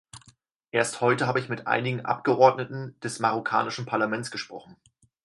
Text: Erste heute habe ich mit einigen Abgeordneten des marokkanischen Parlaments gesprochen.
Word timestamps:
Erste 0.71 1.01
heute 1.01 1.27
habe 1.27 1.39
ich 1.39 1.47
mit 1.47 1.67
einigen 1.67 2.03
Abgeordneten 2.07 2.99
des 3.01 3.19
marokkanischen 3.19 3.85
Parlaments 3.85 4.31
gesprochen. 4.31 4.75